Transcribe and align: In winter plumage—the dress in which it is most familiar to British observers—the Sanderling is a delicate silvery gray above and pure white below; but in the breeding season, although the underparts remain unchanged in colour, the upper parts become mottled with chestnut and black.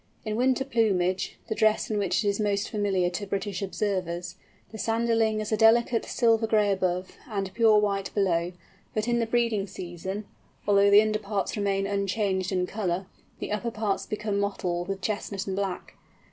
In 0.25 0.35
winter 0.35 0.65
plumage—the 0.65 1.53
dress 1.53 1.91
in 1.91 1.99
which 1.99 2.25
it 2.25 2.27
is 2.27 2.39
most 2.39 2.69
familiar 2.71 3.11
to 3.11 3.27
British 3.27 3.61
observers—the 3.61 4.77
Sanderling 4.79 5.39
is 5.41 5.51
a 5.51 5.57
delicate 5.57 6.05
silvery 6.05 6.47
gray 6.47 6.71
above 6.71 7.11
and 7.29 7.53
pure 7.53 7.77
white 7.77 8.11
below; 8.15 8.51
but 8.95 9.07
in 9.07 9.19
the 9.19 9.27
breeding 9.27 9.67
season, 9.67 10.25
although 10.67 10.89
the 10.89 11.03
underparts 11.03 11.55
remain 11.55 11.85
unchanged 11.85 12.51
in 12.51 12.65
colour, 12.65 13.05
the 13.37 13.51
upper 13.51 13.69
parts 13.69 14.07
become 14.07 14.39
mottled 14.39 14.87
with 14.87 15.01
chestnut 15.01 15.45
and 15.45 15.55
black. 15.55 15.93